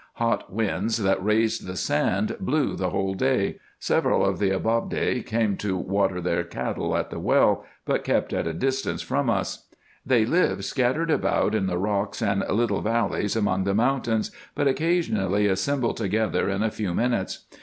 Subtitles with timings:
[0.15, 3.59] Hot winds, that raised the sand, blew the whole day.
[3.77, 8.47] Several of the Ababde came to water their cattle at the well, but kept at
[8.47, 9.67] a distance from us.
[10.03, 15.45] They live scattered about in the rocks and little valleys among the mountains, but occasionally
[15.45, 17.45] assemble together in a few minutes.